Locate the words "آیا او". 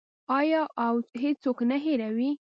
0.39-0.93